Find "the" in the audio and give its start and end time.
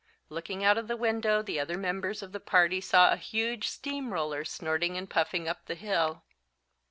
0.87-0.97, 1.43-1.59, 2.31-2.39, 5.67-5.75